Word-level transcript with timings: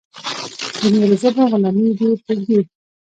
د 0.79 0.81
نورو 0.93 1.15
ژبو 1.21 1.41
غلامي 1.51 1.89
دې 1.99 2.09
پرېږدي. 2.23 2.59